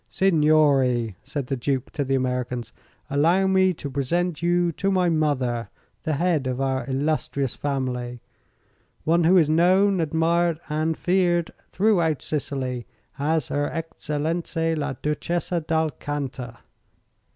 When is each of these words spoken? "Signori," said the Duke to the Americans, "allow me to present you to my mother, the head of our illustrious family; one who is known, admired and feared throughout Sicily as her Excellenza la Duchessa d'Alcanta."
"Signori," 0.09 1.15
said 1.23 1.45
the 1.45 1.55
Duke 1.55 1.91
to 1.91 2.03
the 2.03 2.15
Americans, 2.15 2.73
"allow 3.07 3.45
me 3.45 3.71
to 3.75 3.87
present 3.87 4.41
you 4.41 4.71
to 4.71 4.89
my 4.89 5.09
mother, 5.09 5.69
the 6.01 6.13
head 6.15 6.47
of 6.47 6.59
our 6.59 6.87
illustrious 6.89 7.55
family; 7.55 8.19
one 9.03 9.25
who 9.25 9.37
is 9.37 9.47
known, 9.47 9.99
admired 10.01 10.59
and 10.69 10.97
feared 10.97 11.51
throughout 11.71 12.23
Sicily 12.23 12.87
as 13.19 13.49
her 13.49 13.69
Excellenza 13.71 14.73
la 14.75 14.93
Duchessa 15.03 15.61
d'Alcanta." 15.61 16.57